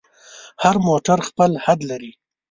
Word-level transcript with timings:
هر 0.63 0.75
موټر 0.87 1.19
خپل 1.29 1.51
حد 1.65 1.79
لري. 1.89 2.11